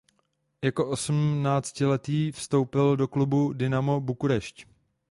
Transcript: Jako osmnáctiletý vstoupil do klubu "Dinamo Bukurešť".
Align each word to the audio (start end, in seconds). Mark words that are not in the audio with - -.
Jako 0.61 0.89
osmnáctiletý 0.89 2.31
vstoupil 2.31 2.97
do 2.97 3.07
klubu 3.07 3.53
"Dinamo 3.53 3.99
Bukurešť". 4.01 4.65